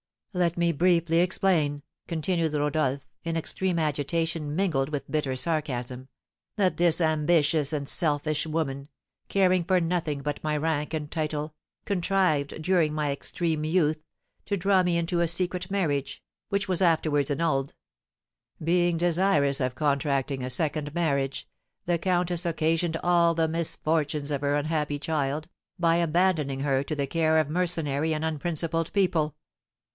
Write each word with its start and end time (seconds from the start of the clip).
"Let 0.33 0.57
me 0.57 0.71
briefly 0.71 1.19
explain," 1.19 1.83
continued 2.07 2.53
Rodolph, 2.53 3.05
in 3.23 3.35
extreme 3.35 3.77
agitation, 3.77 4.55
mingled 4.55 4.89
with 4.89 5.11
bitter 5.11 5.35
sarcasm, 5.35 6.07
"that 6.55 6.77
this 6.77 7.01
ambitious 7.01 7.71
and 7.73 7.87
selfish 7.87 8.47
woman, 8.47 8.87
caring 9.27 9.63
for 9.63 9.79
nothing 9.81 10.21
but 10.21 10.43
my 10.43 10.55
rank 10.57 10.93
and 10.95 11.11
title, 11.11 11.53
contrived, 11.85 12.61
during 12.63 12.93
my 12.93 13.11
extreme 13.11 13.63
youth, 13.65 13.99
to 14.45 14.57
draw 14.57 14.83
me 14.83 14.97
into 14.97 15.19
a 15.19 15.27
secret 15.27 15.69
marriage, 15.69 16.23
which 16.49 16.67
was 16.67 16.81
afterwards 16.81 17.29
annulled. 17.29 17.75
Being 18.63 18.97
desirous 18.97 19.59
of 19.59 19.75
contracting 19.75 20.41
a 20.43 20.49
second 20.49 20.95
marriage, 20.95 21.47
the 21.85 21.99
countess 21.99 22.45
occasioned 22.45 22.97
all 23.03 23.35
the 23.35 23.49
misfortunes 23.49 24.31
of 24.31 24.41
her 24.41 24.55
unhappy 24.55 24.97
child, 24.97 25.49
by 25.77 25.97
abandoning 25.97 26.61
her 26.61 26.83
to 26.83 26.95
the 26.95 27.05
care 27.05 27.37
of 27.37 27.49
mercenary 27.49 28.13
and 28.15 28.25
unprincipled 28.25 28.93
people." 28.93 29.35